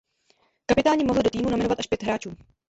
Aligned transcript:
Kapitáni 0.65 1.03
mohli 1.05 1.23
do 1.23 1.29
týmu 1.29 1.49
nominovat 1.49 1.79
až 1.79 1.87
pět 1.87 2.03
hráčů. 2.03 2.35